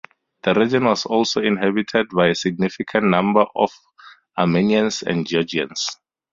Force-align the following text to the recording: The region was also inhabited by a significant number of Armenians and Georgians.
The 0.41 0.55
region 0.55 0.85
was 0.85 1.05
also 1.05 1.41
inhabited 1.41 2.09
by 2.09 2.29
a 2.29 2.33
significant 2.33 3.03
number 3.05 3.45
of 3.55 3.69
Armenians 4.35 5.03
and 5.03 5.27
Georgians. 5.27 5.95